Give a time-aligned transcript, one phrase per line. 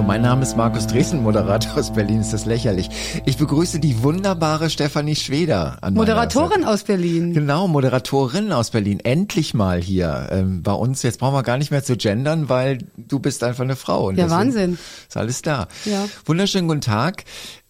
[0.00, 2.22] Hallo, mein Name ist Markus Dresden, Moderator aus Berlin.
[2.22, 2.88] Ist das lächerlich?
[3.26, 5.76] Ich begrüße die wunderbare Stefanie Schweder.
[5.82, 7.34] An Moderatorin aus Berlin.
[7.34, 9.00] Genau, Moderatorin aus Berlin.
[9.00, 11.02] Endlich mal hier ähm, bei uns.
[11.02, 14.08] Jetzt brauchen wir gar nicht mehr zu gendern, weil du bist einfach eine Frau.
[14.08, 14.78] Und ja, Wahnsinn.
[15.06, 15.68] Ist alles da.
[15.84, 16.06] Ja.
[16.24, 17.24] Wunderschönen guten Tag.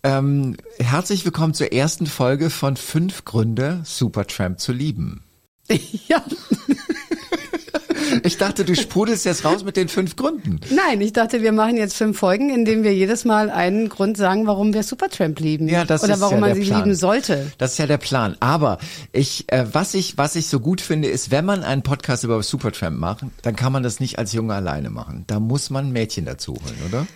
[0.05, 5.25] Ähm, herzlich willkommen zur ersten Folge von Fünf Gründe, Supertramp zu lieben.
[6.07, 6.23] Ja.
[8.23, 10.61] Ich dachte, du sprudelst jetzt raus mit den fünf Gründen.
[10.71, 14.17] Nein, ich dachte, wir machen jetzt fünf Folgen, in denen wir jedes Mal einen Grund
[14.17, 15.69] sagen, warum wir Supertramp lieben.
[15.69, 16.79] Ja, das Oder ist warum ja man sie Plan.
[16.85, 17.53] lieben sollte.
[17.59, 18.37] Das ist ja der Plan.
[18.41, 18.79] Aber
[19.13, 22.43] ich, äh, was ich, was ich so gut finde, ist, wenn man einen Podcast über
[22.43, 25.25] Supertramp macht, dann kann man das nicht als Junge alleine machen.
[25.27, 27.07] Da muss man ein Mädchen dazu holen, oder?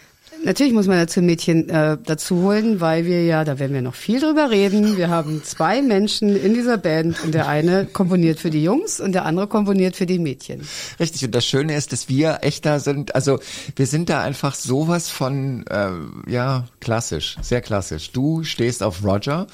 [0.44, 3.94] Natürlich muss man dazu Mädchen äh, dazu holen, weil wir ja, da werden wir noch
[3.94, 4.96] viel drüber reden.
[4.96, 9.12] Wir haben zwei Menschen in dieser Band und der eine komponiert für die Jungs und
[9.12, 10.66] der andere komponiert für die Mädchen.
[11.00, 11.24] Richtig.
[11.24, 13.14] Und das Schöne ist, dass wir echt da sind.
[13.14, 13.38] Also
[13.74, 15.90] wir sind da einfach sowas von äh,
[16.30, 18.12] ja klassisch, sehr klassisch.
[18.12, 19.46] Du stehst auf Roger,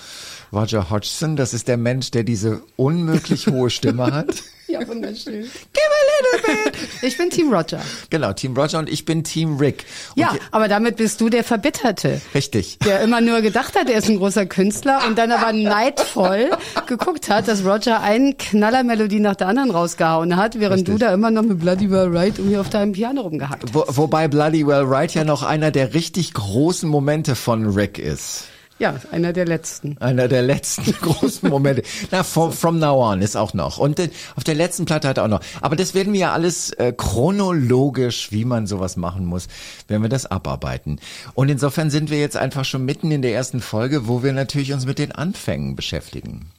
[0.52, 1.36] Roger Hodgson.
[1.36, 4.28] Das ist der Mensch, der diese unmöglich hohe Stimme hat.
[4.70, 5.42] Ja, wunderschön.
[5.42, 6.88] Give a little bit.
[7.02, 7.80] Ich bin Team Roger.
[8.08, 9.84] Genau, Team Roger und ich bin Team Rick.
[10.14, 12.20] Und ja, aber damit bist du der Verbitterte.
[12.36, 12.78] Richtig.
[12.78, 16.50] Der immer nur gedacht hat, er ist ein großer Künstler und dann aber neidvoll
[16.86, 20.94] geguckt hat, dass Roger einen Knallermelodie nach der anderen rausgehauen hat, während Richtig.
[20.94, 23.74] du da immer noch mit Bloody Well Right irgendwie auf deinem Piano rumgehackt hast.
[23.74, 28.44] Wo, wobei Bloody Well Right ja noch einer der richtig großen Momente von Rick ist.
[28.80, 29.98] Ja, einer der letzten.
[29.98, 31.82] Einer der letzten großen Momente.
[32.10, 33.76] Na, from, from now on ist auch noch.
[33.76, 35.42] Und äh, auf der letzten Platte hat er auch noch.
[35.60, 39.48] Aber das werden wir ja alles äh, chronologisch, wie man sowas machen muss,
[39.86, 40.98] werden wir das abarbeiten.
[41.34, 44.72] Und insofern sind wir jetzt einfach schon mitten in der ersten Folge, wo wir natürlich
[44.72, 46.50] uns mit den Anfängen beschäftigen.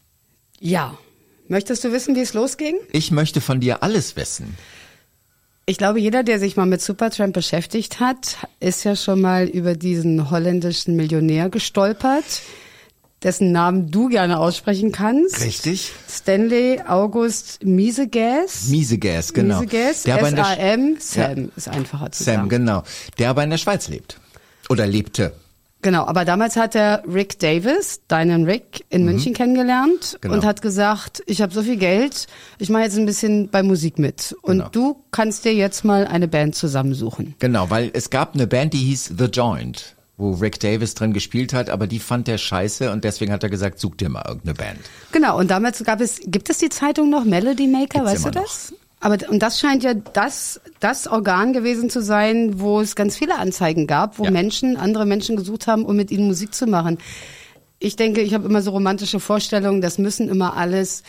[0.60, 0.96] Ja.
[1.48, 2.76] Möchtest du wissen, wie es losging?
[2.92, 4.56] Ich möchte von dir alles wissen.
[5.66, 9.76] Ich glaube, jeder, der sich mal mit Supertramp beschäftigt hat, ist ja schon mal über
[9.76, 12.42] diesen holländischen Millionär gestolpert,
[13.24, 15.40] dessen Namen du gerne aussprechen kannst.
[15.42, 15.92] Richtig.
[16.10, 18.68] Stanley August Miesegas.
[18.70, 19.62] Miesegas, genau.
[19.62, 21.50] Miesegas, Der aber in der Sch- S-A-M, Sam, Ja.
[21.56, 22.50] ist einfacher zu Sam, sagen.
[22.50, 22.84] genau.
[23.20, 24.20] Der aber in der Schweiz lebt.
[24.70, 25.34] Oder lebte.
[25.82, 30.36] Genau, aber damals hat er Rick Davis, deinen Rick, in München kennengelernt Genau.
[30.36, 32.28] und hat gesagt, ich habe so viel Geld,
[32.60, 34.36] ich mache jetzt ein bisschen bei Musik mit.
[34.42, 34.70] Und Genau.
[34.70, 37.36] du kannst dir jetzt mal eine Band zusammensuchen.
[37.40, 41.52] Genau, weil es gab eine Band, die hieß The Joint, wo Rick Davis drin gespielt
[41.54, 44.54] hat, aber die fand der scheiße und deswegen hat er gesagt, such dir mal irgendeine
[44.54, 44.80] Band.
[45.12, 48.30] Genau, und damals gab es, gibt es die Zeitung noch, Melody Maker, Gibt's weißt du
[48.32, 48.74] das?
[49.02, 53.38] Aber, und das scheint ja das, das Organ gewesen zu sein, wo es ganz viele
[53.38, 54.32] Anzeigen gab, wo Ja.
[54.32, 57.00] Menschen, andere Menschen gesucht haben, um mit ihnen Musik zu machen.
[57.80, 61.02] Ich denke, ich habe immer so romantische Vorstellungen, das müssen immer alles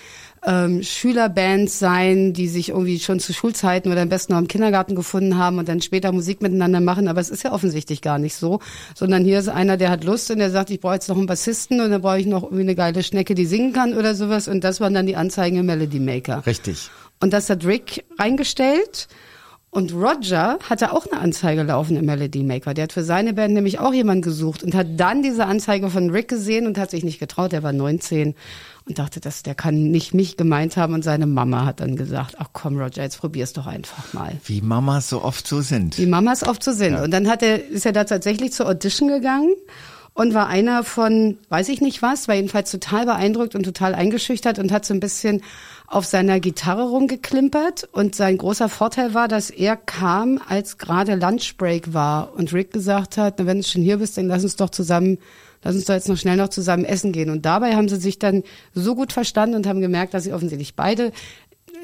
[0.44, 4.97] ähm, Schülerbands sein, die sich irgendwie schon zu Schulzeiten oder am besten noch im Kindergarten
[4.97, 7.09] gefunden haben und dann später Musik miteinander machen.
[7.09, 8.60] Aber es ist ja offensichtlich gar nicht so,
[8.94, 11.26] sondern hier ist einer, der hat Lust und der sagt, ich brauche jetzt noch einen
[11.26, 14.48] Bassisten und dann brauche ich noch irgendwie eine geile Schnecke, die singen kann oder sowas.
[14.48, 16.44] Und das waren dann die Anzeigen im Melody Maker.
[16.47, 16.91] Richtig.
[17.22, 19.09] Und das hat Rick reingestellt.
[19.71, 22.75] Und Roger hatte auch eine Anzeige laufen im Melody Maker.
[22.75, 26.10] Der hat für seine Band nämlich auch jemanden gesucht und hat dann diese Anzeige von
[26.10, 27.53] Rick gesehen und hat sich nicht getraut.
[27.53, 28.34] Der war 19
[28.84, 30.93] und dachte, dass der kann nicht mich gemeint haben.
[30.93, 34.37] Und seine Mama hat dann gesagt, ach komm Roger, jetzt probier's doch einfach mal.
[34.44, 35.97] Wie Mamas so oft so sind.
[35.97, 36.97] Wie Mamas oft so sind.
[36.97, 39.54] Und dann hat er, ist er da tatsächlich zur Audition gegangen
[40.14, 44.58] und war einer von, weiß ich nicht was, war jedenfalls total beeindruckt und total eingeschüchtert
[44.58, 45.42] und hat so ein bisschen
[45.86, 47.88] auf seiner Gitarre rumgeklimpert.
[47.92, 53.16] Und sein großer Vorteil war, dass er kam, als gerade Lunchbreak war und Rick gesagt
[53.16, 55.18] hat, na, wenn du schon hier bist, dann lass uns doch zusammen
[55.64, 57.30] Lass uns doch jetzt noch schnell noch zusammen essen gehen.
[57.30, 58.42] Und dabei haben sie sich dann
[58.74, 61.12] so gut verstanden und haben gemerkt, dass sie offensichtlich beide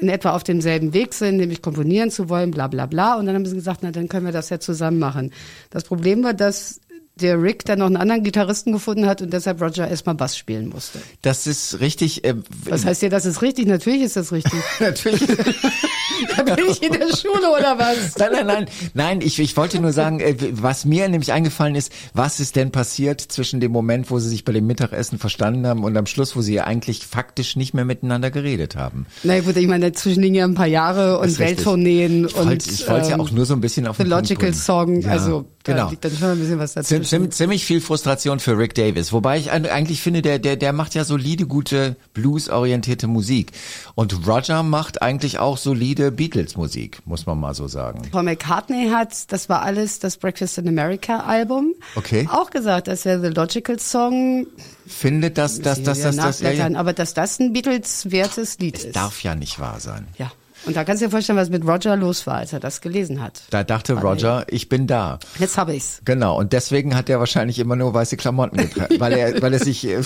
[0.01, 3.15] in etwa auf demselben Weg sind, nämlich komponieren zu wollen, bla bla bla.
[3.15, 5.31] Und dann haben sie gesagt, na dann können wir das ja zusammen machen.
[5.69, 6.81] Das Problem war, dass
[7.21, 10.69] der Rick dann noch einen anderen Gitarristen gefunden hat und deshalb Roger erstmal Bass spielen
[10.69, 10.99] musste.
[11.21, 12.23] Das ist richtig.
[12.23, 12.35] Äh,
[12.65, 13.67] Was heißt dir, das ist richtig?
[13.67, 14.59] Natürlich ist das richtig.
[14.79, 15.21] Natürlich.
[16.37, 18.15] da bin ich in der Schule oder was?
[18.17, 19.21] Nein, nein, nein, nein.
[19.21, 23.21] Ich, ich wollte nur sagen, äh, was mir nämlich eingefallen ist, was ist denn passiert
[23.21, 26.41] zwischen dem Moment, wo sie sich bei dem Mittagessen verstanden haben und am Schluss, wo
[26.41, 29.05] sie ja eigentlich faktisch nicht mehr miteinander geredet haben.
[29.23, 31.39] Na gut, ich meine, dazwischen liegen ja ein paar Jahre und.
[31.39, 34.09] Welttourneen und wollte ich wollte ja ähm, auch nur so ein bisschen auf The den
[34.11, 34.61] Punkt Logical bringen.
[34.61, 35.89] Song, Ja, also genau.
[35.89, 37.03] liegt dann schon ein bisschen was dazwischen.
[37.05, 39.11] ziem- Ziemlich viel Frustration für Rick Davis.
[39.13, 43.51] Wobei ich eigentlich finde, der, der, der macht ja solide, gute, bluesorientierte Musik.
[43.95, 48.01] Und Roger macht eigentlich auch solide Beatles-Musik, muss man mal so sagen.
[48.11, 52.27] Paul McCartney hat, das war alles das Breakfast in America Album, Okay.
[52.31, 54.47] auch gesagt, dass er The Logical Song,
[54.87, 56.79] Findet, dass, dass, ja, nachblättern, ja.
[56.79, 58.95] aber dass das ein Beatles-wertes Lied ist.
[58.95, 60.07] darf ja nicht wahr sein.
[60.17, 60.31] Ja.
[60.65, 63.21] Und da kannst du dir vorstellen, was mit Roger los war, als er das gelesen
[63.21, 63.41] hat.
[63.49, 65.19] Da dachte Roger, ich bin da.
[65.37, 66.01] Jetzt habe ich's.
[66.05, 69.59] Genau, und deswegen hat er wahrscheinlich immer nur weiße Klamotten getragen, weil er, weil er
[69.59, 69.87] sich.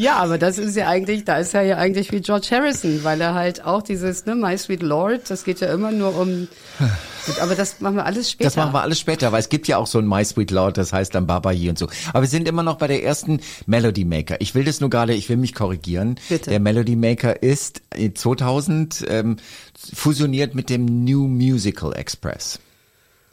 [0.00, 3.20] Ja, aber das ist ja eigentlich, da ist er ja eigentlich wie George Harrison, weil
[3.20, 6.48] er halt auch dieses, ne, My Sweet Lord, das geht ja immer nur um,
[7.42, 8.46] aber das machen wir alles später.
[8.48, 10.78] Das machen wir alles später, weil es gibt ja auch so ein My Sweet Lord,
[10.78, 11.86] das heißt dann Baba hier und so.
[12.14, 14.40] Aber wir sind immer noch bei der ersten Melody Maker.
[14.40, 16.14] Ich will das nur gerade, ich will mich korrigieren.
[16.30, 16.48] Bitte.
[16.48, 19.36] Der Melody Maker ist 2000 ähm,
[19.76, 22.58] fusioniert mit dem New Musical Express.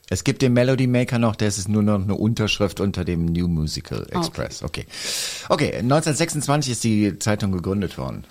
[0.10, 3.48] Es gibt den Melody Maker noch, der ist nur noch eine Unterschrift unter dem New
[3.48, 4.64] Musical Express.
[4.64, 4.86] Okay.
[5.50, 8.24] Okay, 1926 ist die Zeitung gegründet worden.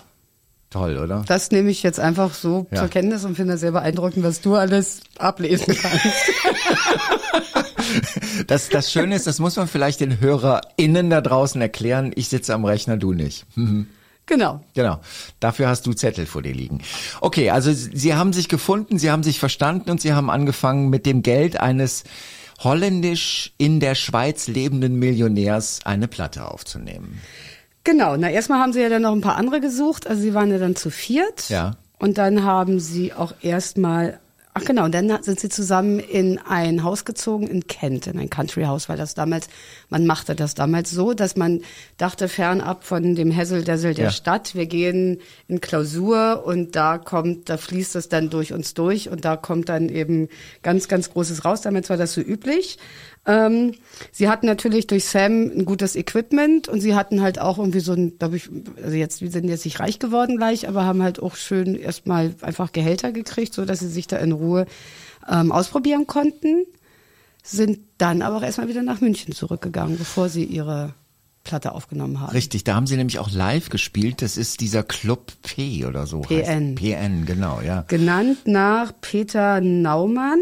[0.69, 1.23] Toll, oder?
[1.27, 2.79] Das nehme ich jetzt einfach so Ja.
[2.81, 6.03] zur Kenntnis und finde das sehr beeindruckend, was du alles ablesen kannst.
[8.47, 12.11] Das, das Schöne ist, das muss man vielleicht den HörerInnen da draußen erklären.
[12.15, 13.45] Ich sitze am Rechner, du nicht.
[14.27, 14.63] genau.
[14.75, 14.99] Genau.
[15.39, 16.81] Dafür hast du Zettel vor dir liegen.
[17.21, 21.07] Okay, also sie haben sich gefunden, sie haben sich verstanden und sie haben angefangen mit
[21.07, 22.03] dem Geld eines
[22.63, 27.21] holländisch in der Schweiz lebenden Millionärs eine Platte aufzunehmen.
[27.83, 28.17] Genau.
[28.17, 30.07] Na, erstmal haben sie ja dann noch ein paar andere gesucht.
[30.07, 31.49] Also sie waren ja dann zu viert.
[31.49, 31.77] Ja.
[31.99, 34.19] Und dann haben sie auch erstmal,
[34.57, 38.29] ach genau, und dann sind sie zusammen in ein Haus gezogen in Kent, in ein
[38.29, 39.47] Country House, weil das damals,
[39.89, 41.61] man machte das damals so, dass man
[41.97, 44.11] dachte fernab von dem Hessel-Dessel der Ja.
[44.11, 49.09] Stadt, wir gehen in Klausur und da kommt, da fließt es dann durch uns durch
[49.09, 50.27] und da kommt dann eben
[50.63, 51.61] ganz, ganz Großes raus.
[51.61, 52.77] Damals war das so üblich.
[53.27, 53.73] Ähm,
[54.13, 57.91] sie hatten natürlich durch Sam ein gutes Equipment und sie hatten halt auch irgendwie so
[57.91, 58.49] ein, glaube ich,
[58.81, 62.33] also jetzt, wir sind jetzt nicht reich geworden gleich, aber haben halt auch schön erstmal
[62.41, 66.65] einfach Gehälter gekriegt, so dass sie sich da in Ruhe ähm, ausprobieren konnten.
[67.43, 70.93] Sind dann aber auch erstmal wieder nach München zurückgegangen, bevor sie ihre
[71.45, 72.33] Platte aufgenommen haben.
[72.33, 74.21] Richtig, da haben sie nämlich auch live gespielt.
[74.21, 76.19] Das ist dieser Club P oder so.
[76.19, 76.71] PN.
[76.71, 76.75] Heißt.
[76.75, 77.85] PN, genau, ja.
[77.87, 80.39] Genannt nach Peter Naumann.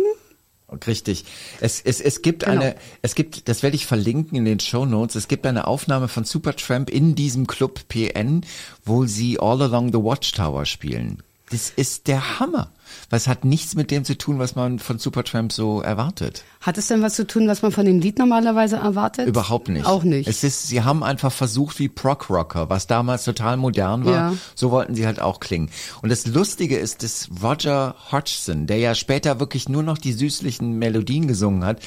[0.87, 1.25] Richtig.
[1.61, 2.59] Es, es, es gibt Genau.
[2.59, 5.15] eine, es gibt, das werde ich verlinken in den Show Notes.
[5.15, 8.41] Es gibt eine Aufnahme von Supertramp in diesem Club PN,
[8.83, 11.21] wo sie All Along the Watchtower spielen.
[11.51, 12.71] Das ist der Hammer.
[13.09, 16.43] Es hat nichts mit dem zu tun, was man von Supertramp so erwartet.
[16.61, 19.27] Hat es denn was zu tun, was man von dem Lied normalerweise erwartet?
[19.27, 19.85] Überhaupt nicht.
[19.85, 20.27] Auch nicht.
[20.27, 24.13] Es ist, sie haben einfach versucht wie Prog Rocker, was damals total modern war.
[24.13, 24.33] Ja.
[24.55, 25.69] So wollten sie halt auch klingen.
[26.01, 30.73] Und das Lustige ist, dass Roger Hodgson, der ja später wirklich nur noch die süßlichen
[30.73, 31.79] Melodien gesungen hat,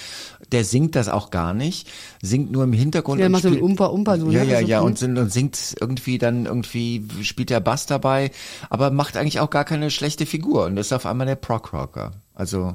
[0.52, 1.88] der singt das auch gar nicht,
[2.22, 3.20] singt nur im Hintergrund.
[3.20, 4.50] Und macht so ein Umpa Umpa so, Ja, ne?
[4.50, 4.86] ja, ja, hm.
[4.86, 8.30] und, und singt irgendwie dann irgendwie, spielt der Bass dabei,
[8.70, 12.12] aber macht eigentlich auch gar keine schlechte Figur und ist auf einmal der Prog Rocker.
[12.34, 12.74] Also,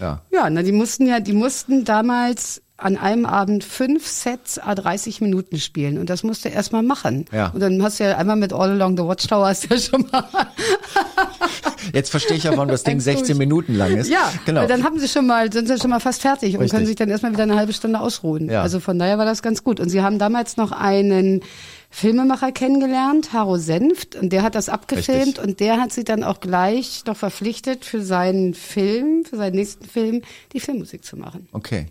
[0.00, 0.22] ja.
[0.30, 5.20] Ja, na, die mussten ja, die mussten damals an einem Abend fünf Sets a 30
[5.20, 7.26] Minuten spielen und das musste er erstmal machen.
[7.32, 7.48] Ja.
[7.48, 10.06] Und dann hast du ja einmal mit All Along the Watchtower hast du ja schon
[10.10, 10.24] mal.
[11.92, 13.18] Jetzt verstehe ich ja, warum das Ding Eins durch.
[13.18, 14.08] 16 Minuten lang ist.
[14.08, 14.66] Ja, genau.
[14.66, 16.70] dann haben sie schon mal, sind sie schon mal fast fertig und Richtig.
[16.76, 18.48] können sich dann erstmal wieder eine halbe Stunde ausruhen.
[18.48, 18.62] Ja.
[18.62, 19.80] Also von daher war das ganz gut.
[19.80, 21.42] Und sie haben damals noch einen
[21.90, 25.44] Filmemacher kennengelernt, Haro Senft, und der hat das abgefilmt Richtig.
[25.44, 29.84] und der hat sie dann auch gleich noch verpflichtet, für seinen Film, für seinen nächsten
[29.84, 30.22] Film,
[30.54, 31.48] die Filmmusik zu machen.
[31.52, 31.86] Okay.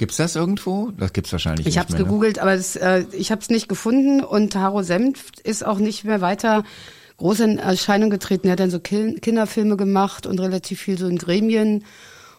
[0.00, 0.92] Gibt's das irgendwo?
[0.96, 1.98] Das gibt's wahrscheinlich Ich nicht habe es mehr.
[1.98, 2.06] ne?
[2.06, 6.04] gegoogelt, aber das, äh, ich habe es nicht gefunden und Haro Senft ist auch nicht
[6.04, 6.64] mehr weiter
[7.18, 8.46] groß in Erscheinung getreten.
[8.46, 11.84] Er hat dann so Kin Kinderfilme gemacht und relativ viel so in Gremien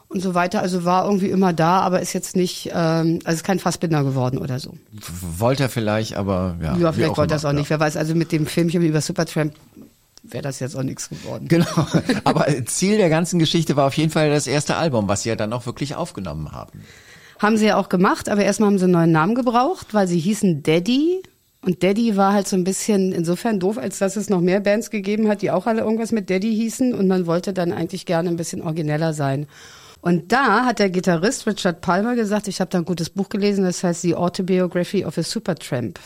[0.07, 0.61] und so weiter.
[0.63, 4.39] Also war irgendwie immer da, aber ist jetzt nicht, ähm, also ist kein Fassbinder geworden
[4.39, 4.71] oder so.
[4.71, 5.01] Ne?
[5.37, 6.75] Wollte er vielleicht, aber ja.
[6.77, 7.59] Ja, vielleicht wollte er es auch ja.
[7.59, 7.69] nicht.
[7.69, 9.53] Wer weiß, also mit dem Filmchen über Supertramp
[10.23, 11.47] wäre das jetzt auch nichts geworden.
[11.47, 11.87] Genau.
[12.23, 15.35] Aber Ziel der ganzen Geschichte war auf jeden Fall das erste Album, was sie ja
[15.35, 16.83] dann auch wirklich aufgenommen haben.
[17.41, 20.19] Haben sie ja auch gemacht, aber erstmal haben sie einen neuen Namen gebraucht, weil sie
[20.19, 21.23] hießen Daddy.
[21.63, 24.91] Und Daddy war halt so ein bisschen insofern doof, als dass es noch mehr Bands
[24.91, 26.93] gegeben hat, die auch alle irgendwas mit Daddy hießen.
[26.93, 29.47] Und man wollte dann eigentlich gerne ein bisschen origineller sein.
[30.01, 33.63] Und da hat der Gitarrist Richard Palmer gesagt, ich habe da ein gutes Buch gelesen,
[33.63, 35.99] das heißt The Autobiography of a Supertramp.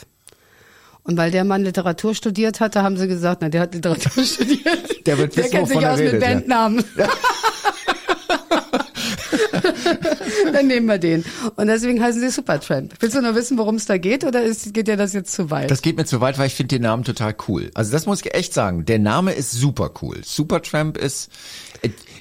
[1.03, 5.05] Und weil der Mann Literatur studiert hatte, haben sie gesagt, na, der hat Literatur studiert.
[5.05, 6.69] Der wird wissen, kennt sich aus redet, mit ja.
[10.53, 11.25] Dann nehmen wir den.
[11.55, 12.93] Und deswegen heißen sie Supertramp.
[12.99, 15.49] Willst du noch wissen, worum es da geht oder ist, geht dir das jetzt zu
[15.49, 15.71] weit?
[15.71, 17.71] Das geht mir zu weit, weil ich finde den Namen total cool.
[17.73, 18.85] Also das muss ich echt sagen.
[18.85, 20.21] Der Name ist super cool.
[20.23, 21.29] Supertramp ist,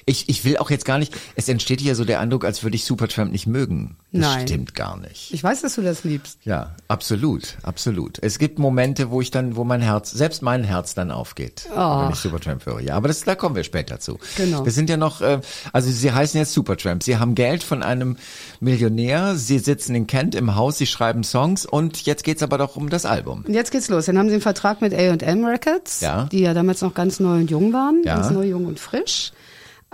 [0.07, 2.75] Ich, ich will auch jetzt gar nicht, es entsteht hier so der Eindruck, als würde
[2.75, 3.95] ich Supertramp nicht mögen.
[4.11, 4.47] Das Nein.
[4.47, 5.33] stimmt gar nicht.
[5.33, 6.37] Ich weiß, dass du das liebst.
[6.43, 8.19] Ja, absolut, absolut.
[8.21, 12.11] Es gibt Momente, wo ich dann, wo mein Herz, selbst mein Herz dann aufgeht, wenn
[12.11, 12.81] ich Supertramp höre.
[12.81, 14.19] Ja, aber das, da kommen wir später zu.
[14.37, 14.63] Genau.
[14.63, 15.41] Wir sind ja noch, äh,
[15.73, 17.01] also sie heißen jetzt Supertramp.
[17.01, 18.17] Sie haben Geld von einem
[18.59, 22.75] Millionär, sie sitzen in Kent im Haus, sie schreiben Songs und jetzt geht's aber doch
[22.75, 23.43] um das Album.
[23.47, 24.05] Und jetzt geht's los.
[24.05, 26.25] Dann haben sie einen Vertrag mit A&M Records, Ja.
[26.31, 28.15] die ja damals noch ganz neu und jung waren, Ja.
[28.17, 29.31] ganz neu, jung und frisch.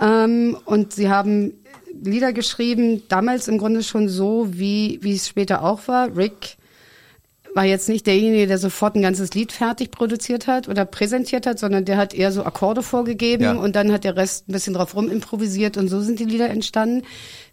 [0.00, 1.54] Ähm, und sie haben
[2.02, 6.16] Lieder geschrieben, damals im Grunde schon so, wie, wie es später auch war.
[6.16, 6.56] Rick
[7.54, 11.58] war jetzt nicht derjenige, der sofort ein ganzes Lied fertig produziert hat oder präsentiert hat,
[11.58, 13.52] sondern der hat eher so Akkorde vorgegeben Ja.
[13.52, 16.48] und dann hat der Rest ein bisschen drauf rum improvisiert und so sind die Lieder
[16.48, 17.02] entstanden.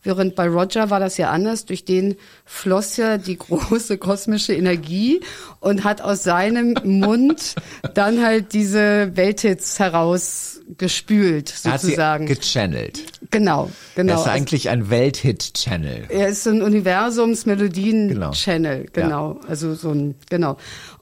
[0.02, 2.16] Während bei Roger war das ja anders, durch den
[2.46, 5.20] floss ja die große kosmische Energie
[5.60, 7.56] und hat aus seinem Mund
[7.94, 12.26] dann halt diese Welthits herausgespült, Er hat sie sozusagen.
[12.28, 13.02] gechannelt.
[13.32, 14.14] Genau, genau.
[14.14, 16.06] Er ist eigentlich ein Welthit-Channel.
[16.10, 19.40] Er ist so ein Universums-Melodien-Channel, genau.
[19.48, 20.58] Also so ein, genau.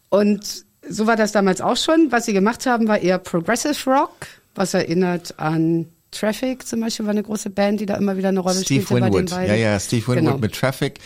[0.09, 2.11] Und so war das damals auch schon.
[2.11, 5.87] Was sie gemacht haben, war eher Progressive Rock, was erinnert an
[6.19, 9.01] Traffic zum Beispiel, war eine große Band, die da immer wieder eine Rolle Steve spielte
[9.01, 9.47] bei den Winwood, beiden.
[9.49, 10.37] ja, ja, Steve Winwood Genau.
[10.37, 10.99] mit Traffic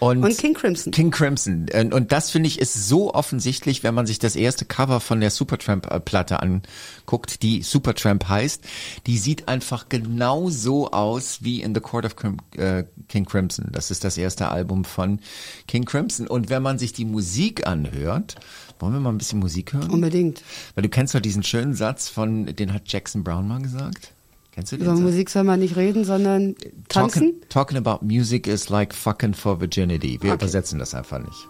[0.00, 0.92] und, Und King Crimson.
[0.92, 1.66] King Crimson.
[1.72, 5.20] Und, und das finde ich ist so offensichtlich, wenn man sich das erste Cover von
[5.20, 8.62] der Supertramp-Platte anguckt, die Supertramp heißt.
[9.06, 13.68] Die sieht einfach genau so aus wie in The Court of Crim äh, King Crimson.
[13.72, 15.20] Das ist das erste Album von
[15.68, 16.26] King Crimson.
[16.26, 18.36] Und wenn man sich die Musik anhört,
[18.78, 19.90] wollen wir mal ein bisschen Musik hören?
[19.90, 20.42] Unbedingt.
[20.74, 24.12] Weil du kennst doch diesen schönen Satz von, den hat Jackson Brown mal gesagt.
[24.56, 25.04] Kennst du den Über Satz?
[25.04, 26.54] Musik soll man nicht reden, sondern
[26.88, 27.22] tanzen.
[27.22, 30.18] Talking, talking about music is like fucking for virginity.
[30.22, 31.46] Wir übersetzen das einfach nicht.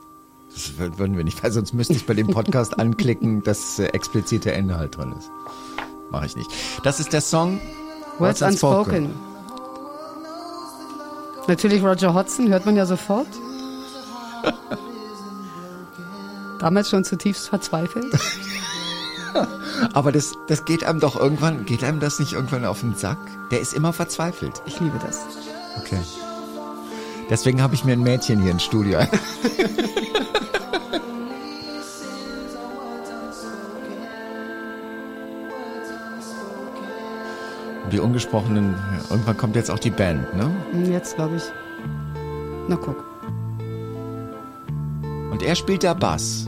[0.52, 3.86] Das wür- würden wir nicht, weil sonst müsste ich bei dem Podcast anklicken, dass äh,
[3.86, 5.30] expliziter Inhalt drin ist.
[6.10, 6.50] Mache ich nicht.
[6.82, 7.60] Das ist der Song
[8.18, 9.10] Words Unspoken.
[11.46, 13.28] Natürlich Roger Hodgson, hört man ja sofort.
[16.58, 18.12] Damals schon zutiefst verzweifelt.
[19.92, 23.18] Aber das, das geht einem doch irgendwann, geht einem das nicht irgendwann auf den Sack?
[23.50, 24.62] Der ist immer verzweifelt.
[24.66, 25.20] Ich liebe das.
[25.78, 26.00] Okay.
[27.28, 29.00] Deswegen habe ich mir ein Mädchen hier ins Studio.
[37.92, 38.74] Die ungesprochenen,
[39.10, 40.50] irgendwann kommt jetzt auch die Band, ne?
[40.90, 41.44] Jetzt glaube ich.
[42.68, 43.04] Na guck.
[45.30, 46.46] Und er spielt da Bass.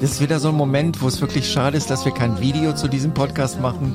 [0.00, 2.74] Das ist wieder so ein Moment, wo es wirklich schade ist, dass wir kein Video
[2.74, 3.94] zu diesem Podcast machen.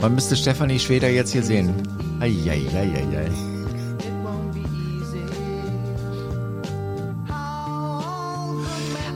[0.00, 1.74] Man müsste Stefanie Schweder jetzt hier sehen.
[2.20, 3.28] Eieieiei.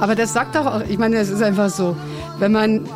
[0.01, 1.97] Aber das sagt doch auch, ich meine, es ist einfach so,
[2.39, 2.89] wenn man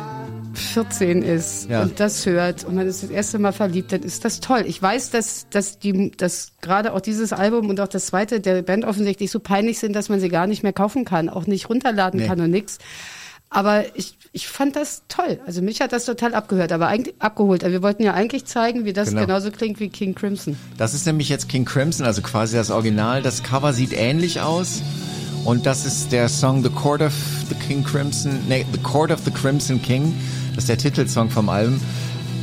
[0.53, 1.83] 14 ist Ja.
[1.83, 4.63] und das hört und man ist das erste Mal verliebt, dann ist das toll.
[4.67, 8.61] Ich weiß, dass, dass die, dass gerade auch dieses Album und auch das zweite der
[8.63, 11.69] Band offensichtlich so peinlich sind, dass man sie gar nicht mehr kaufen kann, auch nicht
[11.69, 12.27] runterladen Nee.
[12.27, 12.79] kann und nix.
[13.49, 15.39] Aber ich, ich fand das toll.
[15.45, 17.63] Also mich hat das total abgehört, aber eigentlich abgeholt.
[17.63, 19.21] Aber wir wollten ja eigentlich zeigen, wie das Genau.
[19.21, 20.57] genauso klingt wie King Crimson.
[20.77, 23.21] Das ist nämlich jetzt King Crimson, also quasi das Original.
[23.21, 24.81] Das Cover sieht ähnlich aus.
[25.45, 27.13] Und das ist der Song The Court of
[27.47, 30.13] the King Crimson, nee, The Court of the Crimson King.
[30.55, 31.79] Das ist der Titelsong vom Album.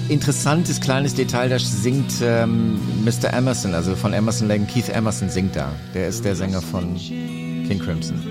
[0.09, 3.33] Interessantes kleines Detail, da singt ähm, Mr.
[3.33, 5.73] Emerson, also von Emerson Lake, Keith Emerson singt da.
[5.93, 8.23] Der ist der Sänger von King Crimson.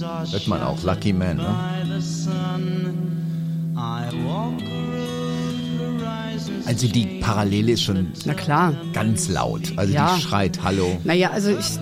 [0.00, 1.54] Hört man auch, Lucky Man, ne?
[6.66, 8.74] Also die Parallele ist schon Na klar.
[8.92, 9.72] ganz laut.
[9.76, 10.14] Also Ja.
[10.16, 10.98] die schreit Hallo.
[11.04, 11.78] Naja, also ich,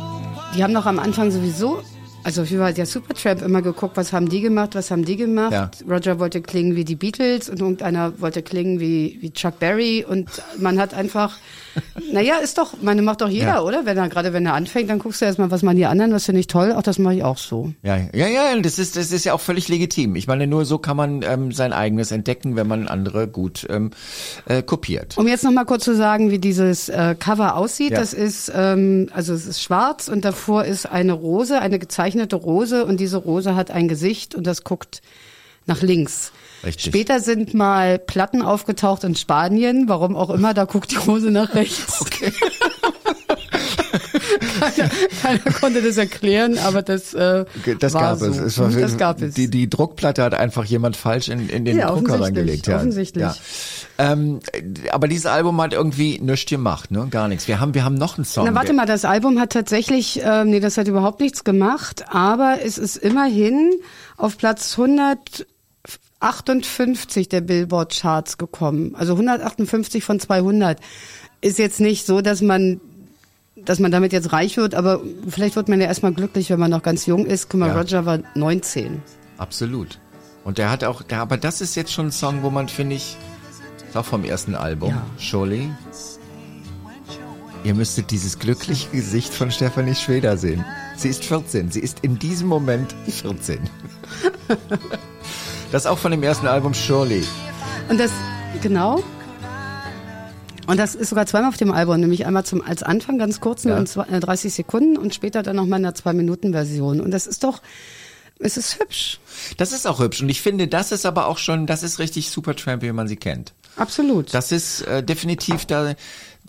[0.56, 1.80] die haben doch am Anfang sowieso,
[2.24, 5.52] also wie war der Supertramp immer geguckt, was haben die gemacht, was haben die gemacht.
[5.52, 5.70] Ja.
[5.88, 10.28] Roger wollte klingen wie die Beatles und irgendeiner wollte klingen wie, wie Chuck Berry und
[10.58, 11.36] man hat einfach,
[12.12, 13.62] naja, ist doch, meine macht doch jeder, Ja.
[13.62, 13.84] oder?
[13.86, 16.24] Wenn er, gerade wenn er anfängt, dann guckst du erstmal, was machen die anderen, was
[16.26, 17.72] finde ich toll, auch das mache ich auch so.
[17.82, 20.14] Ja, ja, ja, das ist, das ist ja auch völlig legitim.
[20.16, 23.90] Ich meine, nur so kann man ähm, sein eigenes entdecken, wenn man andere gut ähm,
[24.46, 25.16] äh, kopiert.
[25.18, 27.92] Um jetzt nochmal kurz zu sagen, wie dieses äh, Cover aussieht.
[27.92, 28.00] Ja.
[28.00, 32.84] Das ist, ähm, also es ist schwarz und davor ist eine Rose, eine gezeichnete Rose
[32.84, 35.02] und diese Rose hat ein Gesicht und das guckt
[35.66, 36.32] nach links.
[36.64, 36.86] Richtig.
[36.86, 41.54] Später sind mal Platten aufgetaucht in Spanien, warum auch immer, da guckt die Rose nach
[41.54, 42.00] rechts.
[42.00, 42.32] Okay.
[44.60, 44.90] keiner,
[45.22, 47.44] keiner konnte das erklären, aber das, äh,
[47.78, 48.26] Das war gab so.
[48.26, 48.38] es.
[48.38, 49.34] es war, das gab es.
[49.34, 52.66] Die, die Druckplatte hat einfach jemand falsch in, in den Ja, Drucker reingelegt.
[52.66, 52.76] Ja.
[52.76, 53.22] offensichtlich.
[53.22, 53.34] Ja.
[53.98, 54.40] Ähm,
[54.90, 57.06] aber dieses Album hat irgendwie nichts gemacht, ne?
[57.10, 57.46] Gar nichts.
[57.48, 58.46] Wir haben, wir haben noch einen Song.
[58.46, 62.58] Na, warte mal, das Album hat tatsächlich, ähm, nee, das hat überhaupt nichts gemacht, aber
[62.64, 63.70] es ist immerhin
[64.16, 68.94] auf Platz 158 der Billboard Charts gekommen.
[68.94, 70.78] Also 158 von 200.
[71.40, 72.80] Ist jetzt nicht so, dass man
[73.64, 76.70] dass man damit jetzt reich wird, aber vielleicht wird man ja erstmal glücklich, wenn man
[76.70, 77.48] noch ganz jung ist.
[77.48, 77.78] Guck mal, Ja.
[77.78, 79.02] Roger war 19.
[79.38, 79.98] Absolut.
[80.44, 82.96] Und der hat auch, der, aber das ist jetzt schon ein Song, wo man, finde
[82.96, 83.16] ich,
[83.88, 85.02] ist auch vom ersten Album, Ja.
[85.18, 85.70] Surely.
[87.64, 90.64] Ihr müsstet dieses glückliche Gesicht von Stephanie Schweder sehen.
[90.96, 91.70] Sie ist 14.
[91.70, 93.60] Sie ist in diesem Moment 14.
[95.70, 97.24] Das ist auch von dem ersten Album Surely.
[97.88, 98.10] Und das,
[98.60, 99.02] genau.
[100.66, 103.64] Und das ist sogar zweimal auf dem Album, nämlich einmal zum, als Anfang ganz kurz,
[103.64, 103.80] nur Ja.
[103.80, 107.00] in zwei, äh, 30 Sekunden und später dann nochmal in einer 2-Minuten-Version.
[107.00, 107.60] Und das ist doch,
[108.38, 109.18] es ist hübsch.
[109.56, 110.20] Das ist auch hübsch.
[110.22, 113.16] Und ich finde, das ist aber auch schon, das ist richtig Supertramp, wie man sie
[113.16, 113.52] kennt.
[113.76, 114.32] Absolut.
[114.34, 115.94] Das ist äh, definitiv, da,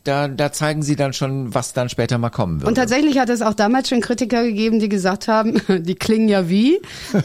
[0.03, 2.67] da, da zeigen sie dann schon, was dann später mal kommen wird.
[2.67, 6.49] Und tatsächlich hat es auch damals schon Kritiker gegeben, die gesagt haben, die klingen ja
[6.49, 6.79] wie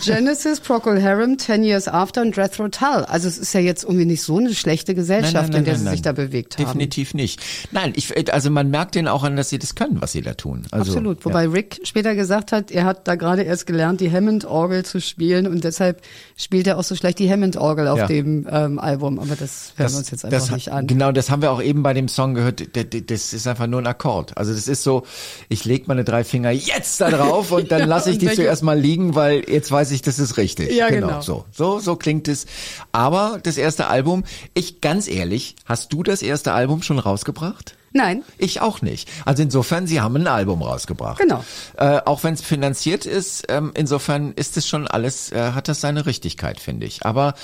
[0.05, 3.05] Genesis, Procol Harum, Ten Years After und Jethro Tull.
[3.09, 6.03] Also es ist ja jetzt irgendwie nicht so eine schlechte Gesellschaft, in der sie sich
[6.03, 6.67] da bewegt haben.
[6.67, 7.41] Definitiv nicht.
[7.73, 10.35] Nein, ich, also man merkt denen auch an, dass sie das können, was sie da
[10.35, 10.63] tun.
[10.71, 11.25] Also, Absolut.
[11.25, 11.51] Wobei Ja.
[11.51, 15.65] Rick später gesagt hat, er hat da gerade erst gelernt, die Hammond-Orgel zu spielen und
[15.65, 16.03] deshalb
[16.37, 18.07] spielt er auch so schlecht die Hammond-Orgel auf Ja.
[18.07, 19.19] dem ähm, Album.
[19.19, 20.87] Aber das hören wir uns jetzt einfach das, nicht an.
[20.87, 22.68] Genau, das haben wir auch eben bei dem Song gehört.
[22.73, 24.37] Das ist einfach nur ein Akkord.
[24.37, 25.05] Also das ist so,
[25.49, 28.63] ich leg meine drei Finger jetzt da drauf und dann Ja, lasse ich die zuerst
[28.63, 30.73] mal liegen, weil jetzt weiß ich, das ist richtig.
[30.73, 31.21] Ja, genau.
[31.21, 32.47] So, so, so klingt es.
[32.93, 37.77] Aber das erste Album, ich ganz ehrlich, hast du das erste Album schon rausgebracht?
[37.93, 39.09] Nein, Ich auch nicht.
[39.25, 41.19] Also insofern, sie haben ein Album rausgebracht.
[41.19, 41.43] Genau.
[41.77, 45.81] Äh, auch wenn es finanziert ist, ähm, insofern ist es schon alles, äh, hat das
[45.81, 47.07] seine Richtigkeit, finde ich.
[47.07, 47.35] Aber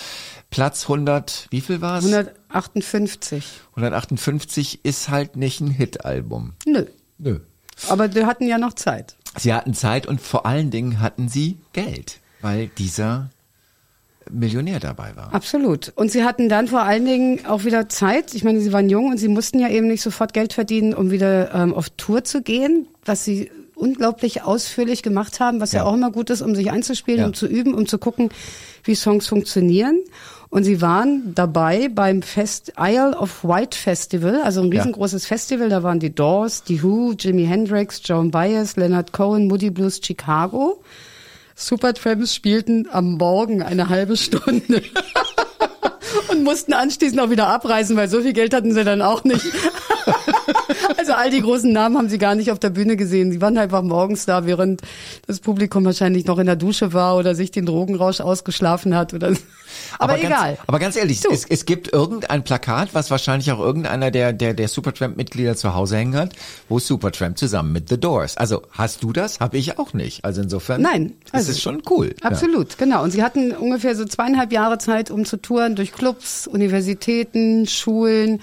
[0.54, 2.04] Platz 100, wie viel war es?
[2.04, 3.44] 158.
[3.70, 6.52] 158 ist halt nicht ein Hit-Album.
[6.64, 6.84] Nö.
[7.18, 7.40] Nö.
[7.88, 9.16] Aber wir hatten ja noch Zeit.
[9.36, 13.30] Sie hatten Zeit und vor allen Dingen hatten sie Geld, weil dieser
[14.30, 15.34] Millionär dabei war.
[15.34, 15.92] Absolut.
[15.96, 18.32] Und sie hatten dann vor allen Dingen auch wieder Zeit.
[18.32, 21.10] Ich meine, sie waren jung und sie mussten ja eben nicht sofort Geld verdienen, um
[21.10, 23.50] wieder ähm, auf Tour zu gehen, was sie
[23.84, 25.84] unglaublich ausführlich gemacht haben, was ja, Ja.
[25.86, 27.26] auch immer gut ist, um sich einzuspielen, Ja.
[27.26, 28.30] um zu üben, um zu gucken,
[28.84, 29.98] wie Songs funktionieren.
[30.50, 34.78] Und sie waren dabei beim Fest Isle of Wight Festival, also ein Ja.
[34.80, 35.68] riesengroßes Festival.
[35.68, 40.80] Da waren die Doors, die Who, Jimi Hendrix, Joan Baez, Leonard Cohen, Moody Blues, Chicago.
[41.56, 44.82] Supertramps spielten am Morgen eine halbe Stunde
[46.30, 49.44] und mussten anschließend auch wieder abreisen, weil so viel Geld hatten sie dann auch nicht.
[50.96, 53.30] Also all die großen Namen haben sie gar nicht auf der Bühne gesehen.
[53.32, 54.80] Sie waren einfach morgens da, während
[55.26, 59.32] das Publikum wahrscheinlich noch in der Dusche war oder sich den Drogenrausch ausgeschlafen hat oder.
[59.98, 60.54] Aber, egal.
[60.54, 61.30] Ganz, aber ganz ehrlich, Du.
[61.30, 65.96] es, es gibt irgendein Plakat, was wahrscheinlich auch irgendeiner der, der, der Supertramp-Mitglieder zu Hause
[65.96, 66.32] hängen hat,
[66.68, 68.36] wo Supertramp zusammen mit The Doors.
[68.36, 69.40] Also hast du das?
[69.40, 70.24] Habe ich auch nicht.
[70.24, 72.14] Also insofern Nein, ist also- es schon cool.
[72.22, 73.02] Absolut, genau.
[73.02, 78.40] Und sie hatten ungefähr so zweieinhalb Jahre Zeit, um zu touren durch Clubs, Universitäten, Schulen.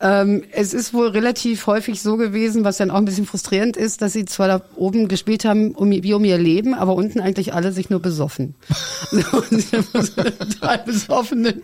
[0.00, 4.02] Ähm, es ist wohl relativ häufig so gewesen, was dann auch ein bisschen frustrierend ist,
[4.02, 7.54] dass sie zwar da oben gespielt haben, um, wie um ihr Leben, aber unten eigentlich
[7.54, 8.54] alle sich nur besoffen.
[9.10, 11.54] So eine total besoffene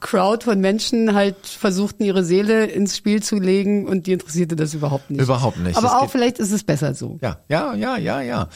[0.00, 4.74] Crowd von Menschen halt versuchten, ihre Seele ins Spiel zu legen und die interessierte das
[4.74, 5.22] überhaupt nicht.
[5.22, 5.76] Überhaupt nicht.
[5.76, 7.18] Aber Es auch vielleicht ist es besser so.
[7.22, 8.48] Ja, ja, ja, ja, ja.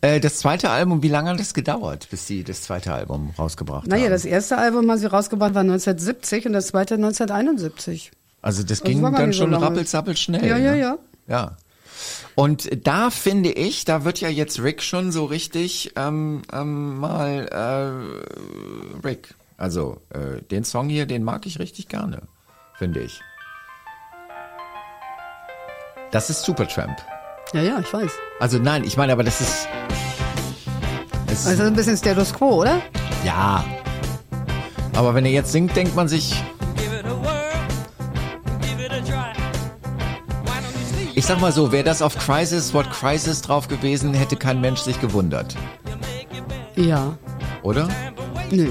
[0.00, 3.86] Äh, das zweite Album, wie lange hat es gedauert, bis sie das zweite Album rausgebracht
[3.86, 4.10] Naja, haben?
[4.10, 8.10] das erste Album haben sie rausgebracht, war 1970 und das zweite 1971.
[8.48, 9.66] also das das ging dann so schon lange.
[9.66, 10.46] rappelzappel schnell.
[10.46, 10.78] Ja, ja, ne?
[10.80, 10.98] ja.
[11.26, 11.56] Ja.
[12.34, 17.46] Und da finde ich, da wird ja jetzt Rick schon so richtig ähm, ähm, mal
[19.02, 19.34] äh, Rick.
[19.58, 22.22] Also äh, den Song hier, den mag ich richtig gerne,
[22.78, 23.20] finde ich.
[26.10, 26.96] Das ist Supertramp.
[27.52, 28.12] Ja, ja, ich weiß.
[28.40, 29.68] Also nein, ich meine, aber das ist.
[31.30, 32.80] Es, Also ein bisschen Status Quo, oder?
[33.26, 33.62] ja.
[34.94, 36.42] Aber wenn er jetzt singt, denkt man sich,
[41.18, 44.82] ich sag mal so, wäre das auf Crisis, What Crisis drauf gewesen, hätte kein Mensch
[44.82, 45.56] sich gewundert.
[46.76, 47.18] Ja.
[47.64, 47.88] Oder?
[48.52, 48.70] Nö.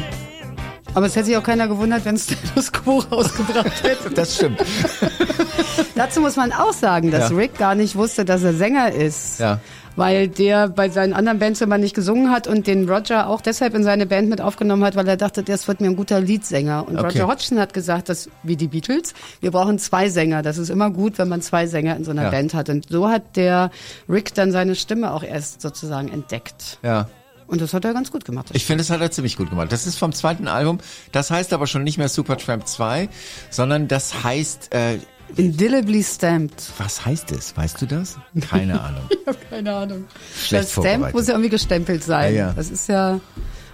[0.93, 4.11] Aber es hätte sich auch keiner gewundert, wenn Status Quo rausgebracht hätte.
[4.11, 4.63] Das stimmt.
[5.97, 7.35] Dazu muss man auch sagen, dass Ja.
[7.35, 9.39] Rick gar nicht wusste, dass er Sänger ist.
[9.39, 9.59] Ja.
[9.95, 13.73] Weil der bei seinen anderen Bands immer nicht gesungen hat und den Roger auch deshalb
[13.73, 16.87] in seine Band mit aufgenommen hat, weil er dachte, das wird mir ein guter Leadsänger.
[16.87, 17.07] Und Okay.
[17.21, 20.43] Roger Hodgson hat gesagt, dass, wie die Beatles, wir brauchen zwei Sänger.
[20.43, 22.29] Das ist immer gut, wenn man zwei Sänger in so einer Ja.
[22.29, 22.69] Band hat.
[22.69, 23.71] Und so hat der
[24.07, 26.77] Rick dann seine Stimme auch erst sozusagen entdeckt.
[26.83, 27.09] Ja.
[27.47, 28.49] Und das hat er ganz gut gemacht.
[28.53, 29.71] Ich finde, das hat er ziemlich gut gemacht.
[29.71, 30.77] Das ist vom zweiten Album.
[31.11, 33.09] Das heißt aber schon nicht mehr Supertramp 2,
[33.49, 34.97] sondern das heißt, äh,
[35.35, 36.71] Indelibly stamped.
[36.77, 37.55] was heißt es?
[37.55, 38.17] Weißt du das?
[38.49, 39.01] Keine Ahnung.
[39.09, 40.05] Ich habe keine Ahnung.
[40.35, 42.33] Schlecht das Stamp muss ja irgendwie gestempelt sein.
[42.33, 42.53] Ja, ja.
[42.53, 43.19] Das ist ja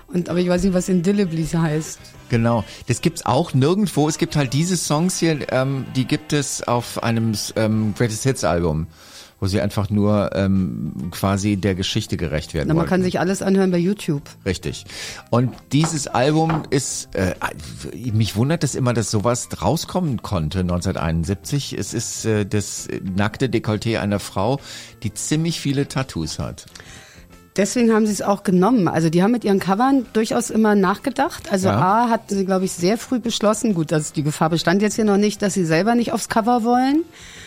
[0.08, 2.00] Und, aber ich weiß nicht, was in Dilleblis heißt.
[2.30, 4.10] Genau, das gibt's auch nirgendwo.
[4.10, 8.44] Es gibt halt diese Songs hier, ähm, die gibt es auf einem ähm, Greatest Hits
[8.44, 8.88] Album,
[9.44, 12.90] wo sie einfach nur ähm, quasi der Geschichte gerecht werden Na, man wollten.
[12.92, 14.22] kann sich alles anhören bei YouTube.
[14.46, 14.86] Richtig.
[15.32, 17.36] Und dieses Album ist, äh,
[18.14, 21.78] mich wundert es immer, dass sowas rauskommen konnte 1971.
[21.78, 24.62] Es ist äh, das nackte Dekolleté einer Frau,
[25.04, 26.66] die ziemlich viele Tattoos hat.
[27.58, 28.88] Deswegen haben sie es auch genommen.
[28.88, 31.52] Also die haben mit ihren Covern durchaus immer nachgedacht.
[31.52, 31.80] Also Ja.
[32.06, 35.06] A hatten sie, glaube ich, sehr früh beschlossen, gut, dass die Gefahr bestand jetzt hier
[35.06, 37.04] noch nicht, dass sie selber nicht aufs Cover wollen,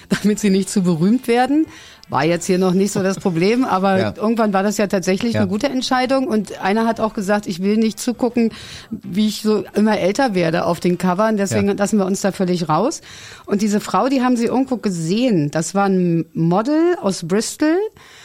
[0.23, 1.66] damit sie nicht zu berühmt werden.
[2.09, 4.14] War jetzt hier noch nicht so das Problem, aber Ja.
[4.16, 5.40] irgendwann war das ja tatsächlich Ja.
[5.40, 6.29] eine gute Entscheidung.
[6.29, 8.53] Und einer hat auch gesagt, ich will nicht zugucken,
[8.90, 11.37] wie ich so immer älter werde auf den Covern.
[11.37, 11.75] Deswegen Ja.
[11.75, 13.01] lassen wir uns da völlig raus.
[13.45, 15.51] Und diese Frau, die haben sie irgendwo gesehen.
[15.51, 17.77] Das war ein Model aus Bristol.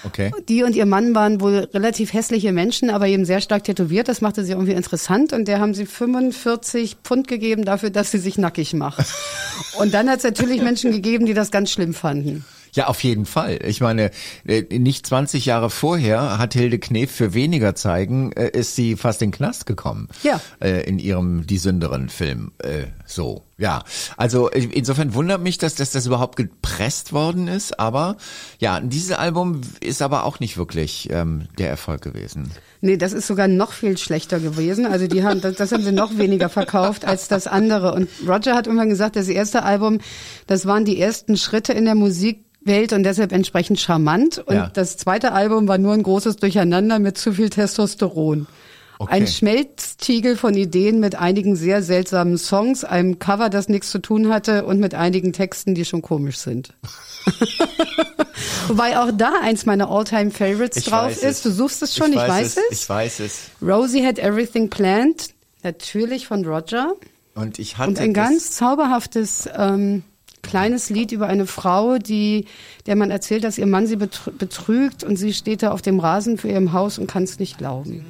[0.04, 0.32] Okay.
[0.48, 4.08] Die und ihr Mann waren wohl relativ hässliche Menschen, aber eben sehr stark tätowiert.
[4.08, 5.34] Das machte sie irgendwie interessant.
[5.34, 9.08] Und der haben sie 45 Pfund gegeben dafür, dass sie sich nackig macht.
[9.80, 12.46] und dann hat es natürlich Menschen gegeben, die das ganz schlimm fanden.
[12.74, 13.60] Ja, auf jeden Fall.
[13.66, 14.12] Ich meine,
[14.46, 19.22] äh, nicht 20 Jahre vorher hat Hilde Knef für weniger zeigen, äh, ist sie fast
[19.22, 20.08] in den Knast gekommen.
[20.24, 20.40] Ja.
[20.62, 22.52] Äh, In ihrem Die Sünderin Film.
[23.06, 23.84] So, ja.
[24.18, 27.80] Also insofern wundert mich, dass, dass das überhaupt gepresst worden ist.
[27.80, 28.18] Aber
[28.60, 32.52] ja, dieses Album ist aber auch nicht wirklich ähm, der Erfolg gewesen.
[32.82, 34.86] Nee, das ist sogar noch viel schlechter gewesen.
[34.88, 37.94] Also die haben, das, das haben sie noch weniger verkauft als das andere.
[37.94, 40.00] Und Roger hat irgendwann gesagt, das erste Album,
[40.48, 44.40] das waren die ersten Schritte in der Musikwelt und deshalb entsprechend charmant.
[44.40, 44.72] Und Ja.
[44.74, 48.48] das zweite Album war nur ein großes Durcheinander mit zu viel Testosteron.
[49.02, 49.14] Okay.
[49.14, 54.32] Ein Schmelztiegel von Ideen mit einigen sehr seltsamen Songs, einem Cover, das nichts zu tun
[54.32, 56.76] hatte und mit einigen Texten, die schon komisch sind.
[58.68, 61.44] Wobei auch da eins meiner All-Time Favorites drauf ist.
[61.46, 62.84] Du suchst es schon, ich, weiß, es.
[62.84, 63.42] Ich weiß es.
[63.60, 65.30] Rosie had everything planned,
[65.64, 66.94] natürlich von Roger.
[67.34, 70.04] Und ich hatte Und ein ganz zauberhaftes ähm,
[70.44, 72.46] kleines Lied über eine Frau, die,
[72.86, 76.00] der man erzählt, dass ihr Mann sie betrü- betrügt und sie steht da auf dem
[76.00, 78.06] Rasen vor ihrem Haus und kann es nicht glauben.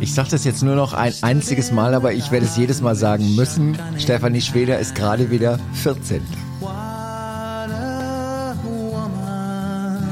[0.00, 2.94] Ich sage das jetzt nur noch ein einziges Mal, aber ich werde es jedes Mal
[2.94, 3.76] sagen müssen.
[3.98, 6.22] Stefanie Schweder ist gerade wieder 14.
[6.60, 10.06] What a woman.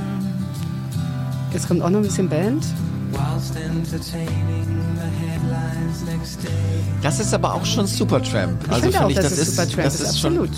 [1.52, 2.64] Jetzt kommt auch noch ein bisschen Band.
[3.12, 6.50] Whilst entertaining the headlines next day.
[7.02, 8.60] Das ist aber auch schon Supertramp.
[8.64, 10.56] Ich Also finde auch, ich, das, das ist Supertramp, das ist ist schon, absolut.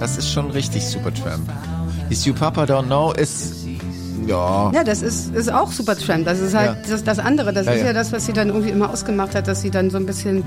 [0.00, 1.50] das ist schon richtig Supertramp.
[2.08, 3.65] Is You Papa Don't Know ist,
[4.26, 6.24] ja, Ja, das ist, ist auch Supertramp.
[6.24, 6.90] Das ist halt Ja.
[6.90, 7.52] das, das andere.
[7.52, 7.86] Das Ja, ist ja.
[7.88, 7.92] ja.
[7.92, 10.44] das, was sie dann irgendwie immer ausgemacht hat, dass sie dann so ein bisschen,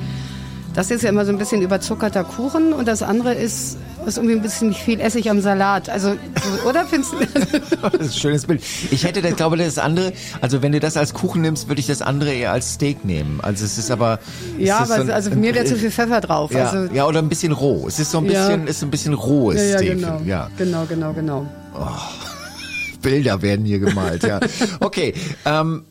[0.73, 4.35] das ist ja immer so ein bisschen überzuckerter Kuchen und das andere ist, ist irgendwie
[4.35, 5.89] ein bisschen viel Essig am Salat.
[5.89, 7.17] Also, so- oder findest du?
[7.81, 8.61] das ist ein schönes Bild.
[8.91, 11.87] Ich hätte das, glaube das andere, also wenn du das als Kuchen nimmst, würde ich
[11.87, 13.39] das andere eher als Steak nehmen.
[13.41, 14.19] Also es ist aber,
[14.57, 16.51] es ja, ist aber so ein- also mir wäre zu viel Pfeffer drauf.
[16.53, 17.85] Ja, also, ja, oder ein bisschen roh.
[17.87, 18.47] Es ist so ein Ja.
[18.47, 19.89] bisschen, ist so ein bisschen rohes ja, ja, Steak.
[19.99, 20.21] genau.
[20.25, 20.49] Ja.
[20.57, 21.45] genau, genau, genau.
[23.01, 24.39] Bilder werden hier gemalt, ja.
[24.79, 25.13] Okay,
[25.45, 25.83] ähm,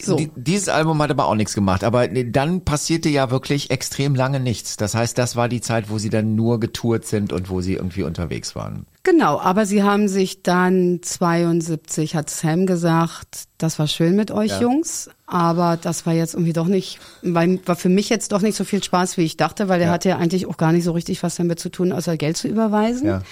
[0.00, 0.16] So.
[0.16, 4.38] die, dieses Album hat aber auch nichts gemacht, aber dann passierte ja wirklich extrem lange
[4.40, 4.76] nichts.
[4.76, 7.74] Das heißt, das war die Zeit, wo sie dann nur getourt sind und wo sie
[7.74, 8.86] irgendwie unterwegs waren.
[9.02, 14.50] Genau, aber sie haben sich dann 72 hat Sam gesagt, das war schön mit euch
[14.50, 14.60] Ja.
[14.60, 18.56] Jungs, aber das war jetzt irgendwie doch nicht, weil, war für mich jetzt doch nicht
[18.56, 19.92] so viel Spaß, wie ich dachte, weil er Ja.
[19.94, 22.48] hatte ja eigentlich auch gar nicht so richtig was damit zu tun, außer Geld zu
[22.48, 23.06] überweisen.
[23.06, 23.22] Ja.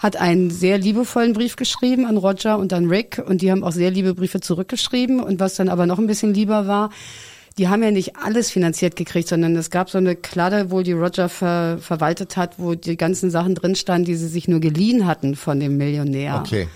[0.00, 3.72] Hat einen sehr liebevollen Brief geschrieben an Roger und an Rick und die haben auch
[3.72, 6.90] sehr liebe Briefe zurückgeschrieben und was dann aber noch ein bisschen lieber war,
[7.58, 10.92] die haben ja nicht alles finanziert gekriegt, sondern es gab so eine Kladde, wo die
[10.92, 15.06] Roger ver, verwaltet hat, wo die ganzen Sachen drin standen, die sie sich nur geliehen
[15.06, 16.42] hatten von dem Millionär.
[16.46, 16.68] Okay.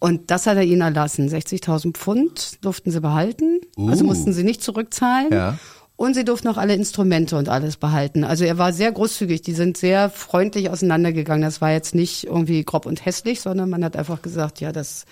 [0.00, 1.28] Und das hat er ihnen erlassen.
[1.28, 3.60] 60.000 Pfund durften sie behalten.
[3.78, 4.08] Also Uh.
[4.08, 5.32] mussten sie nicht zurückzahlen.
[5.32, 5.58] Ja.
[5.96, 8.24] Und sie durften auch alle Instrumente und alles behalten.
[8.24, 9.42] Also er war sehr großzügig.
[9.42, 11.42] Die sind sehr freundlich auseinandergegangen.
[11.42, 15.04] Das war jetzt nicht irgendwie grob und hässlich, sondern man hat einfach gesagt, ja, das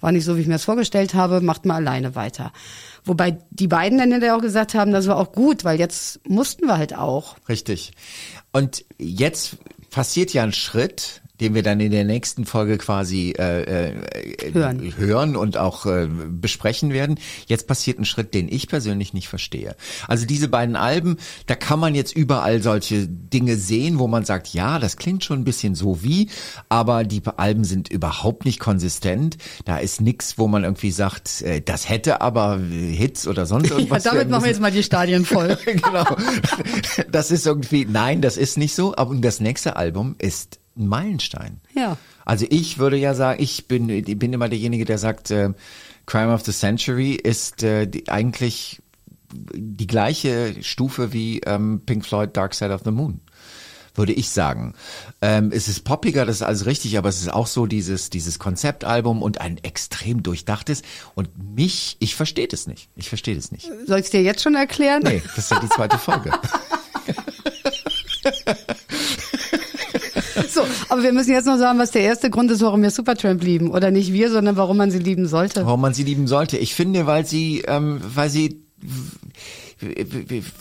[0.00, 2.52] war nicht so, wie ich mir das vorgestellt habe, macht mal alleine weiter.
[3.04, 6.66] Wobei die beiden dann hinterher auch gesagt haben, das war auch gut, weil jetzt mussten
[6.66, 7.36] wir halt auch.
[7.48, 7.92] Richtig.
[8.52, 9.56] Und jetzt
[9.90, 13.94] passiert ja ein Schritt, den wir dann in der nächsten Folge quasi äh, äh,
[14.52, 14.94] Hören.
[14.96, 17.18] hören und auch äh, besprechen werden.
[17.46, 19.76] Jetzt passiert ein Schritt, den ich persönlich nicht verstehe.
[20.08, 24.48] Also diese beiden Alben, da kann man jetzt überall solche Dinge sehen, wo man sagt,
[24.48, 26.28] ja, das klingt schon ein bisschen so wie,
[26.68, 29.36] aber die Alben sind überhaupt nicht konsistent.
[29.64, 34.04] Da ist nix, wo man irgendwie sagt, äh, das hätte aber Hits oder sonst irgendwas.
[34.04, 35.58] ja, damit machen wir jetzt mal die Stadien voll.
[35.64, 36.04] genau.
[37.10, 38.96] Das ist irgendwie, nein, das ist nicht so.
[38.96, 41.60] Aber das nächste Album ist ein Meilenstein.
[41.74, 41.96] Ja.
[42.24, 45.50] Also ich würde ja sagen, ich bin, ich bin immer derjenige, der sagt, äh,
[46.06, 48.80] Crime of the Century ist äh, die, eigentlich
[49.32, 53.20] die gleiche Stufe wie ähm, Pink Floyd Dark Side of the Moon.
[53.94, 54.74] Würde ich sagen.
[55.22, 58.38] Ähm, es ist poppiger, das ist alles richtig, aber es ist auch so dieses, dieses
[58.38, 60.82] Konzeptalbum und ein extrem durchdachtes.
[61.14, 62.90] Und mich, ich verstehe das nicht.
[62.94, 63.70] Ich verstehe das nicht.
[63.86, 65.02] Soll ich dir jetzt schon erklären?
[65.02, 66.30] Nee, das ist ja die zweite Folge.
[70.96, 73.70] Aber wir müssen jetzt noch sagen, was der erste Grund ist, warum wir Supertramp lieben.
[73.70, 75.66] Oder nicht wir, sondern warum man sie lieben sollte.
[75.66, 76.56] Warum man sie lieben sollte.
[76.56, 78.62] Ich finde, weil sie, ähm, weil sie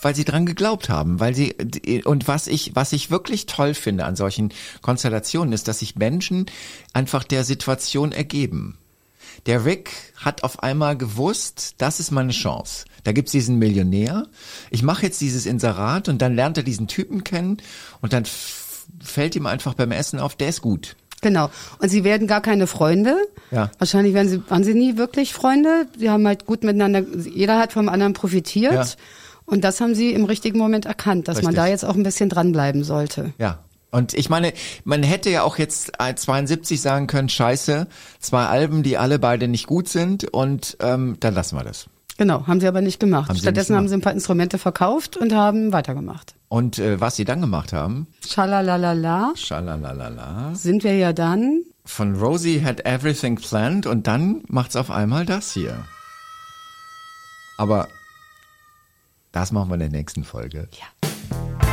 [0.02, 1.56] weil sie dran geglaubt haben, weil sie
[2.04, 6.48] und was ich was ich wirklich toll finde an solchen Konstellationen ist, dass sich Menschen
[6.92, 8.78] einfach der Situation ergeben.
[9.46, 12.84] Der Rick hat auf einmal gewusst, das ist meine Chance.
[13.06, 14.28] Da gibt's diesen Millionär.
[14.70, 17.58] Ich mache jetzt dieses Inserat und dann lernt er diesen Typen kennen
[18.02, 18.26] und dann
[19.04, 20.96] fällt ihm einfach beim Essen auf, der ist gut.
[21.22, 21.50] Genau.
[21.80, 23.18] Und sie werden gar keine Freunde.
[23.50, 23.72] Ja.
[23.80, 25.88] Wahrscheinlich werden sie, waren sie nie wirklich Freunde.
[25.98, 28.74] Sie haben halt gut miteinander, jeder hat vom anderen profitiert.
[28.74, 28.86] Ja.
[29.46, 31.64] Und das haben sie im richtigen Moment erkannt, dass man Richtig.
[31.64, 33.34] da jetzt auch ein bisschen dranbleiben sollte.
[33.38, 33.60] Ja.
[33.92, 34.52] Und ich meine,
[34.84, 37.88] man hätte ja auch jetzt äh, 72 sagen können, scheiße,
[38.20, 41.88] zwei Alben, die alle beide nicht gut sind und ähm, dann lassen wir das.
[42.18, 43.30] Genau, haben sie aber nicht gemacht.
[43.30, 46.36] Haben Stattdessen nicht haben sie ein paar Instrumente verkauft und haben weitergemacht.
[46.48, 51.64] Und äh, was sie dann gemacht haben, Schalalala, schalalalala, sind wir ja dann.
[51.84, 55.86] von Rosie had everything planned und dann macht's auf einmal das hier.
[57.58, 57.88] Aber
[59.32, 60.68] das machen wir in der nächsten Folge.
[60.72, 61.65] Ja.